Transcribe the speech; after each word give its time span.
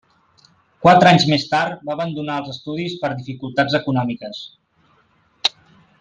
Quatre 0.85 1.09
anys 1.09 1.25
més 1.33 1.43
tard 1.51 1.83
va 1.89 1.93
abandonar 1.97 2.37
els 2.43 2.49
estudis 2.55 2.95
per 3.03 3.11
dificultats 3.19 3.75
econòmiques. 3.81 4.45